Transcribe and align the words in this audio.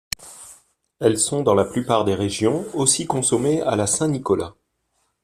Elles 0.99 1.19
sont 1.19 1.43
dans 1.43 1.53
la 1.53 1.63
plupart 1.63 2.05
des 2.05 2.15
régions 2.15 2.65
aussi 2.73 3.05
consommées 3.05 3.61
à 3.61 3.75
la 3.75 3.85
Saint-Nicolas. 3.85 4.55